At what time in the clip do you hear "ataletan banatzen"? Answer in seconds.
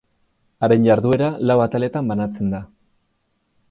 1.67-2.53